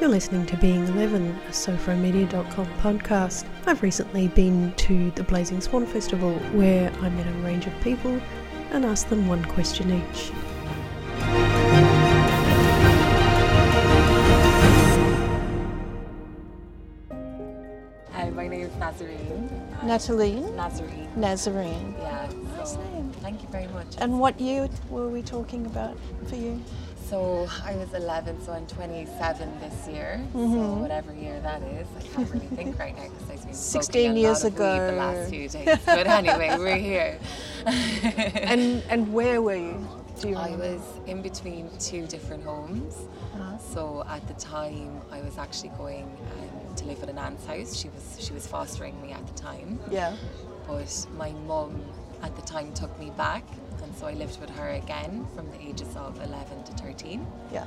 You're 0.00 0.08
listening 0.08 0.46
to 0.46 0.56
Being 0.56 0.86
11, 0.86 1.26
a 1.46 1.50
SoFroMedia.com 1.50 2.66
podcast. 2.80 3.44
I've 3.66 3.82
recently 3.82 4.28
been 4.28 4.72
to 4.74 5.10
the 5.10 5.22
Blazing 5.22 5.60
Swan 5.60 5.84
Festival 5.86 6.32
where 6.54 6.90
I 7.02 7.10
met 7.10 7.26
a 7.26 7.32
range 7.40 7.66
of 7.66 7.78
people 7.82 8.18
and 8.70 8.84
asked 8.86 9.10
them 9.10 9.28
one 9.28 9.44
question 9.44 9.92
each. 9.92 10.30
Hi, 18.12 18.28
my 18.30 18.48
name 18.48 18.62
is 18.62 18.72
Nazarine. 18.76 19.48
Natalie 19.84 20.40
Nazarine. 20.56 21.08
Nazarine. 21.16 21.94
Yeah. 21.98 22.28
Nice 22.58 22.72
So, 22.72 22.82
name. 22.92 23.10
thank 23.20 23.42
you 23.42 23.48
very 23.48 23.68
much. 23.68 23.86
And 23.98 24.20
what 24.20 24.38
year 24.40 24.68
were 24.90 25.08
we 25.08 25.22
talking 25.22 25.66
about 25.66 25.96
for 26.28 26.36
you? 26.36 26.60
So 27.10 27.48
I 27.64 27.74
was 27.74 27.92
11, 27.92 28.40
so 28.42 28.52
I'm 28.52 28.68
27 28.68 29.60
this 29.60 29.88
year. 29.88 30.24
So 30.32 30.38
Mm-hmm. 30.38 30.80
whatever 30.80 31.12
year 31.12 31.40
that 31.40 31.60
is, 31.62 31.88
I 31.98 32.02
can't 32.02 32.30
really 32.32 32.46
think 32.46 32.78
right 32.78 32.96
now 32.96 33.02
because 33.08 33.30
I've 33.30 33.44
been 33.44 33.52
16 33.52 33.82
smoking 33.82 34.10
a 34.12 34.20
years 34.20 34.44
ago. 34.44 34.86
the 34.86 34.92
last 34.96 35.28
few 35.28 35.48
days. 35.48 35.78
But 35.84 36.06
anyway, 36.06 36.54
we're 36.56 36.76
here. 36.76 37.18
And 38.52 38.82
and 38.88 39.12
where 39.12 39.42
were 39.42 39.56
you? 39.56 39.76
Do 40.20 40.28
you 40.28 40.36
I 40.36 40.50
was 40.54 40.80
in 41.06 41.20
between 41.20 41.68
two 41.80 42.06
different 42.06 42.44
homes. 42.44 42.94
Uh-huh. 43.34 43.58
So 43.58 44.04
at 44.08 44.26
the 44.28 44.34
time, 44.34 45.00
I 45.10 45.20
was 45.20 45.36
actually 45.36 45.70
going 45.76 46.04
um, 46.38 46.74
to 46.76 46.84
live 46.84 47.02
at 47.02 47.08
an 47.08 47.18
aunt's 47.18 47.44
house. 47.44 47.74
She 47.74 47.88
was 47.88 48.04
she 48.24 48.32
was 48.32 48.46
fostering 48.46 48.94
me 49.02 49.10
at 49.12 49.26
the 49.26 49.34
time. 49.34 49.80
Yeah. 49.90 50.14
but 50.68 51.06
my 51.18 51.32
mum 51.50 51.82
at 52.22 52.34
the 52.36 52.42
time 52.42 52.72
took 52.74 52.96
me 52.98 53.10
back 53.16 53.44
and 53.82 53.94
so 53.96 54.06
I 54.06 54.14
lived 54.14 54.40
with 54.40 54.50
her 54.50 54.70
again 54.70 55.26
from 55.34 55.50
the 55.50 55.60
ages 55.60 55.94
of 55.96 56.16
11 56.22 56.64
to 56.64 56.72
13 56.72 57.26
Yeah. 57.52 57.64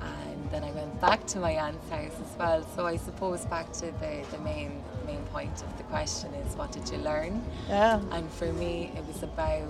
and 0.00 0.50
then 0.50 0.64
I 0.64 0.70
went 0.72 1.00
back 1.00 1.26
to 1.28 1.38
my 1.38 1.52
aunt's 1.52 1.88
house 1.90 2.12
as 2.20 2.38
well 2.38 2.66
so 2.74 2.86
I 2.86 2.96
suppose 2.96 3.44
back 3.46 3.72
to 3.74 3.86
the, 4.00 4.24
the 4.30 4.38
main 4.38 4.82
the 5.00 5.06
main 5.12 5.22
point 5.32 5.62
of 5.62 5.76
the 5.76 5.84
question 5.84 6.32
is 6.34 6.56
what 6.56 6.72
did 6.72 6.88
you 6.90 6.98
learn 6.98 7.42
Yeah. 7.68 8.00
and 8.12 8.30
for 8.32 8.52
me 8.52 8.92
it 8.96 9.04
was 9.06 9.22
about 9.22 9.68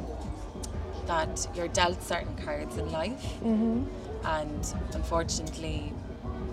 that 1.07 1.49
you're 1.55 1.69
dealt 1.69 2.03
certain 2.03 2.35
cards 2.45 2.77
in 2.79 2.91
life 2.93 3.25
Mm-hmm. 3.43 3.85
and 4.27 4.75
unfortunately 4.95 5.93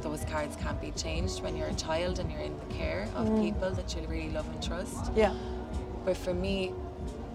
those 0.02 0.24
cards 0.26 0.56
can't 0.56 0.80
be 0.82 0.92
changed 0.92 1.44
when 1.44 1.56
you're 1.58 1.68
a 1.68 1.74
child 1.76 2.20
and 2.20 2.32
you're 2.32 2.42
in 2.42 2.58
the 2.68 2.74
care 2.74 3.08
of 3.16 3.28
Mm. 3.28 3.44
people 3.44 3.70
that 3.72 3.96
you 3.96 4.02
really 4.08 4.32
love 4.32 4.48
and 4.54 4.64
trust 4.64 5.12
Yeah. 5.16 5.34
but 6.06 6.16
for 6.18 6.34
me, 6.34 6.74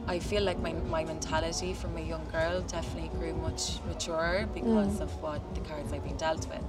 I 0.07 0.19
feel 0.19 0.43
like 0.43 0.59
my, 0.61 0.73
my 0.73 1.05
mentality 1.05 1.73
from 1.73 1.97
a 1.97 2.01
young 2.01 2.27
girl 2.31 2.61
definitely 2.63 3.11
grew 3.19 3.35
much 3.35 3.79
maturer 3.87 4.47
because 4.53 4.99
mm. 4.99 5.01
of 5.01 5.23
what 5.23 5.55
the 5.55 5.61
cards 5.63 5.93
I've 5.93 6.05
been 6.05 6.17
dealt 6.17 6.47
with. 6.49 6.63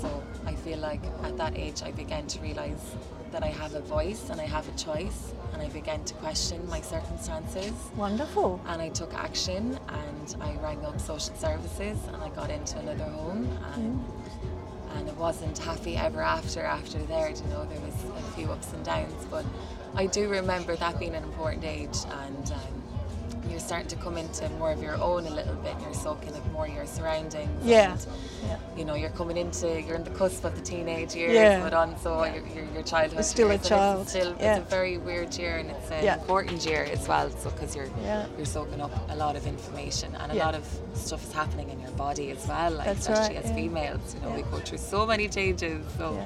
So 0.00 0.22
I 0.46 0.54
feel 0.54 0.78
like 0.78 1.00
at 1.22 1.36
that 1.36 1.56
age 1.56 1.82
I 1.82 1.90
began 1.90 2.26
to 2.28 2.40
realise 2.40 2.94
that 3.32 3.42
I 3.42 3.48
have 3.48 3.74
a 3.74 3.80
voice 3.80 4.30
and 4.30 4.40
I 4.40 4.44
have 4.44 4.68
a 4.68 4.76
choice 4.76 5.32
and 5.52 5.62
I 5.62 5.68
began 5.68 6.04
to 6.04 6.14
question 6.14 6.68
my 6.68 6.80
circumstances 6.80 7.72
Wonderful. 7.96 8.60
and 8.66 8.80
I 8.80 8.90
took 8.90 9.14
action 9.14 9.78
and 9.88 10.36
I 10.40 10.54
rang 10.62 10.84
up 10.84 11.00
social 11.00 11.34
services 11.36 11.98
and 12.12 12.22
I 12.22 12.28
got 12.30 12.50
into 12.50 12.78
another 12.78 13.04
home 13.04 13.48
and 13.74 13.98
mm. 13.98 14.51
And 14.96 15.08
it 15.08 15.16
wasn't 15.16 15.56
happy 15.58 15.96
ever 15.96 16.20
after 16.20 16.60
after 16.60 16.98
there 17.04 17.30
you 17.30 17.44
know 17.50 17.64
there 17.66 17.80
was 17.80 17.94
a 18.16 18.30
few 18.32 18.50
ups 18.50 18.72
and 18.72 18.84
downs 18.84 19.26
but 19.30 19.44
I 19.94 20.06
do 20.06 20.28
remember 20.28 20.76
that 20.76 20.98
being 20.98 21.14
an 21.14 21.22
important 21.24 21.64
age 21.64 21.96
and 22.10 22.52
um, 22.52 22.81
you're 23.50 23.60
starting 23.60 23.88
to 23.88 23.96
come 23.96 24.16
into 24.16 24.48
more 24.50 24.70
of 24.72 24.82
your 24.82 24.96
own 25.02 25.26
a 25.26 25.30
little 25.30 25.54
bit 25.56 25.74
you're 25.82 25.94
soaking 25.94 26.34
up 26.34 26.52
more 26.52 26.66
of 26.66 26.72
your 26.72 26.86
surroundings 26.86 27.48
Yeah. 27.64 27.92
and, 27.92 28.06
Yeah. 28.46 28.56
you 28.76 28.84
know 28.84 28.94
you're 28.94 29.10
coming 29.10 29.36
into 29.36 29.80
you're 29.82 29.96
in 29.96 30.04
the 30.04 30.10
cusp 30.10 30.44
of 30.44 30.54
the 30.54 30.60
teenage 30.62 31.14
years 31.14 31.34
Yeah. 31.34 31.62
but 31.62 31.74
also 31.74 32.24
your, 32.24 32.46
your, 32.54 32.64
your 32.74 32.82
childhood 32.82 33.14
You're 33.18 33.22
still 33.22 33.48
a 33.48 33.54
years, 33.54 33.60
and 33.62 33.68
child. 33.68 34.00
it's 34.02 34.10
still 34.10 34.34
Yeah. 34.38 34.56
it's 34.58 34.66
a 34.66 34.70
very 34.70 34.96
weird 34.98 35.34
year 35.36 35.56
and 35.56 35.70
it's 35.70 35.90
an 35.90 36.04
Yeah. 36.04 36.14
important 36.14 36.64
year 36.64 36.84
as 36.84 37.06
well 37.08 37.30
so 37.30 37.50
because 37.50 37.74
you're 37.76 37.88
Yeah. 38.02 38.26
you're 38.36 38.46
soaking 38.46 38.80
up 38.80 38.92
a 39.10 39.16
lot 39.16 39.36
of 39.36 39.46
information 39.46 40.14
and 40.20 40.32
a 40.32 40.34
Yeah. 40.36 40.46
lot 40.46 40.54
of 40.54 40.64
stuff 40.94 41.22
is 41.24 41.32
happening 41.32 41.68
in 41.70 41.80
your 41.80 41.90
body 41.92 42.30
as 42.30 42.46
well 42.46 42.70
like 42.72 42.86
That's 42.86 43.00
especially 43.08 43.36
right, 43.36 43.44
as 43.44 43.50
yeah. 43.50 43.56
females 43.56 44.14
you 44.14 44.20
know 44.22 44.34
we 44.34 44.42
go 44.42 44.58
through 44.58 44.78
so 44.78 45.04
many 45.06 45.28
changes 45.28 45.84
so 45.98 46.16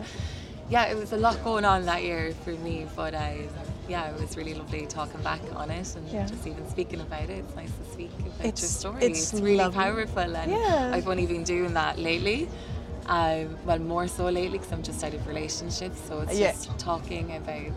Yeah. 0.69 0.85
it 0.85 0.97
was 0.97 1.13
a 1.13 1.17
lot 1.17 1.43
going 1.45 1.65
on 1.65 1.85
that 1.87 2.03
year 2.03 2.33
for 2.45 2.51
me 2.51 2.87
but 2.97 3.15
I 3.15 3.47
yeah 3.89 4.09
it 4.11 4.21
was 4.21 4.37
really 4.37 4.55
lovely 4.55 4.87
talking 4.87 5.21
back 5.23 5.41
on 5.55 5.71
it 5.71 5.95
and 5.97 6.09
Yeah. 6.09 6.27
just 6.27 6.47
even 6.47 6.69
speaking 6.69 7.01
about 7.01 7.31
it 7.31 7.39
it's 7.45 7.55
nice 7.55 7.71
to 7.71 7.93
speak 7.93 8.11
about 8.19 8.39
your 8.41 8.47
It's- 8.49 8.71
story 8.71 9.05
it's 9.05 9.33
really 9.35 9.57
lovely. 9.57 9.79
powerful 9.83 10.37
and 10.37 10.51
Yeah. 10.51 10.91
I've 10.95 11.07
only 11.09 11.27
been 11.27 11.45
doing 11.45 11.75
that 11.75 11.99
lately 11.99 12.49
um, 13.07 13.57
well 13.65 13.79
more 13.79 14.09
so 14.09 14.25
lately 14.25 14.59
because 14.59 14.73
I'm 14.73 14.83
just 14.83 15.05
out 15.05 15.15
of 15.15 15.25
relationships 15.29 16.01
so 16.09 16.21
it's 16.21 16.35
Yeah. 16.37 16.51
just 16.53 16.77
talking 16.79 17.37
about 17.37 17.71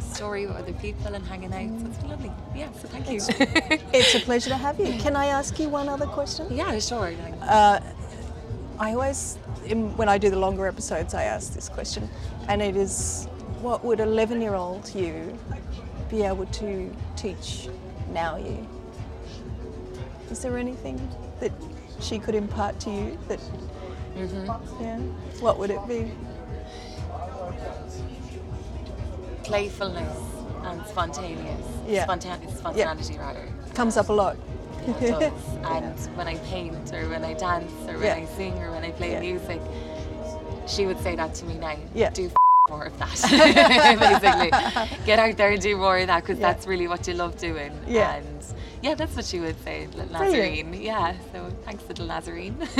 story 0.00 0.46
with 0.46 0.56
other 0.56 0.72
people 0.74 1.12
and 1.14 1.26
hanging 1.26 1.52
out 1.52 1.80
so 1.80 1.86
it's 1.88 1.98
been 1.98 2.10
lovely 2.10 2.32
yeah 2.54 2.68
so 2.80 2.86
thank 2.88 3.10
you 3.10 3.18
It's 3.92 4.14
a 4.14 4.20
pleasure 4.20 4.50
to 4.50 4.56
have 4.56 4.78
you. 4.78 4.92
Can 5.04 5.16
I 5.16 5.26
ask 5.26 5.58
you 5.58 5.68
one 5.68 5.88
other 5.88 6.06
question? 6.06 6.46
yeah 6.50 6.78
sure 6.78 7.12
Uh, 7.42 7.80
I 8.78 8.92
always, 8.92 9.38
in, 9.64 9.96
when 9.96 10.08
I 10.08 10.18
do 10.18 10.30
the 10.30 10.38
longer 10.38 10.66
episodes, 10.66 11.14
I 11.14 11.24
ask 11.24 11.54
this 11.54 11.68
question, 11.68 12.08
and 12.48 12.60
it 12.60 12.76
is, 12.76 13.26
what 13.62 13.84
would 13.84 14.00
11 14.00 14.40
year 14.40 14.54
old 14.54 14.94
you 14.94 15.36
be 16.10 16.22
able 16.22 16.46
to 16.46 16.94
teach 17.16 17.68
now 18.12 18.36
you? 18.36 18.66
Is 20.30 20.42
there 20.42 20.58
anything 20.58 20.96
that 21.40 21.52
she 22.00 22.18
could 22.18 22.34
impart 22.34 22.78
to 22.80 22.90
you 22.90 23.18
that, 23.28 23.40
mm-hmm. 24.16 24.82
yeah, 24.82 24.98
what 25.40 25.58
would 25.58 25.70
it 25.70 25.80
be? 25.88 26.12
playfulness 29.46 30.18
and 30.64 30.84
spontaneous. 30.86 31.66
Yeah. 31.86 32.02
Spontan- 32.02 32.56
spontaneity, 32.56 33.16
rather. 33.16 33.48
Comes 33.74 33.96
up 33.96 34.08
a 34.08 34.12
lot. 34.12 34.36
Yeah, 35.00 35.30
and 35.76 35.98
when 36.16 36.28
I 36.28 36.36
paint 36.38 36.92
or 36.94 37.08
when 37.08 37.24
I 37.24 37.34
dance 37.34 37.72
or 37.88 37.94
when 37.98 38.02
Yeah. 38.02 38.14
I 38.14 38.24
sing 38.36 38.54
or 38.62 38.70
when 38.72 38.84
I 38.84 38.90
play 38.90 39.12
Yeah. 39.12 39.20
music, 39.20 39.60
she 40.66 40.86
would 40.86 41.00
say 41.00 41.16
that 41.16 41.34
to 41.34 41.44
me 41.44 41.54
now. 41.54 41.76
Yeah. 41.94 42.10
Do 42.10 42.26
f- 42.26 42.32
more 42.68 42.84
of 42.86 42.98
that, 42.98 43.10
basically. 44.00 45.06
Get 45.06 45.18
out 45.20 45.36
there 45.36 45.50
and 45.50 45.62
do 45.62 45.76
more 45.76 45.98
of 45.98 46.06
that 46.08 46.22
because 46.22 46.38
Yeah. 46.38 46.52
that's 46.52 46.66
really 46.66 46.88
what 46.88 47.06
you 47.06 47.14
love 47.14 47.36
doing. 47.38 47.72
Yeah. 47.86 48.16
And 48.16 48.44
yeah, 48.82 48.94
that's 48.94 49.14
what 49.16 49.24
she 49.24 49.38
would 49.40 49.62
say, 49.62 49.86
Nazarine. 50.10 50.74
Yeah, 50.74 51.14
so 51.32 51.48
thanks, 51.64 51.84
little 51.88 52.06
Nazarine. 52.06 52.56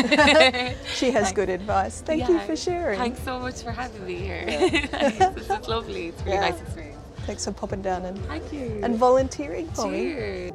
She 0.98 1.10
has 1.12 1.24
Thanks. 1.26 1.32
good 1.32 1.48
advice. 1.48 2.00
Thank 2.00 2.28
you 2.28 2.38
for 2.40 2.56
sharing. 2.56 2.98
Thanks 2.98 3.22
so 3.22 3.38
much 3.38 3.62
for 3.62 3.70
having 3.72 4.04
me 4.06 4.16
here. 4.16 4.44
this 4.46 5.48
is 5.50 5.68
lovely. 5.68 6.08
It's 6.08 6.20
a 6.22 6.24
really 6.24 6.36
Yeah. 6.36 6.50
nice 6.50 6.60
experience. 6.60 6.96
Thanks 7.26 7.44
for 7.44 7.52
popping 7.52 7.82
down 7.82 8.04
and, 8.04 8.18
Thank 8.26 8.52
you. 8.52 8.80
and 8.82 8.96
volunteering 8.96 9.68
for 9.70 9.86
me. 9.88 10.50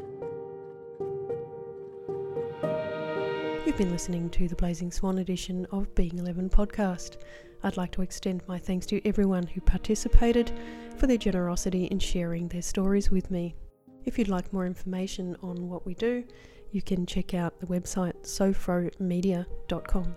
You've 3.72 3.78
been 3.78 3.90
listening 3.90 4.30
to 4.32 4.50
the 4.50 4.56
Blazing 4.58 4.92
Swan 4.92 5.20
edition 5.20 5.66
of 5.72 5.96
Being 5.96 6.20
11 6.20 6.50
podcast. 6.50 7.22
I'd 7.64 7.78
like 7.78 7.94
to 7.94 8.02
extend 8.02 8.44
my 8.46 8.60
thanks 8.60 8.86
to 8.88 9.08
everyone 9.08 9.48
who 9.48 9.62
participated 9.62 10.52
for 10.98 11.08
their 11.08 11.16
generosity 11.16 11.86
in 11.86 11.98
sharing 11.98 12.50
their 12.50 12.64
stories 12.64 13.10
with 13.10 13.32
me. 13.32 13.56
If 14.04 14.20
you'd 14.20 14.28
like 14.28 14.52
more 14.52 14.66
information 14.66 15.38
on 15.42 15.70
what 15.70 15.86
we 15.86 15.94
do, 15.94 16.26
you 16.72 16.82
can 16.82 17.06
check 17.06 17.34
out 17.34 17.62
the 17.62 17.68
website 17.68 18.22
sofromedia.com. 18.24 20.16